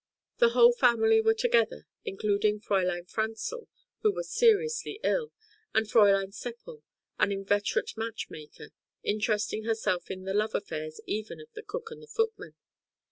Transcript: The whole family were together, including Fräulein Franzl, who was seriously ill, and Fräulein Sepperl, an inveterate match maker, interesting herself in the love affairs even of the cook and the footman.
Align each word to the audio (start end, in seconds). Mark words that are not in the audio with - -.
The 0.39 0.49
whole 0.57 0.73
family 0.73 1.21
were 1.21 1.35
together, 1.35 1.85
including 2.05 2.59
Fräulein 2.59 3.07
Franzl, 3.07 3.67
who 3.99 4.11
was 4.11 4.31
seriously 4.33 4.99
ill, 5.03 5.31
and 5.75 5.85
Fräulein 5.85 6.33
Sepperl, 6.33 6.81
an 7.19 7.31
inveterate 7.31 7.95
match 7.95 8.25
maker, 8.27 8.71
interesting 9.03 9.65
herself 9.65 10.09
in 10.09 10.23
the 10.23 10.33
love 10.33 10.55
affairs 10.55 11.01
even 11.05 11.39
of 11.39 11.51
the 11.53 11.61
cook 11.61 11.91
and 11.91 12.01
the 12.01 12.07
footman. 12.07 12.55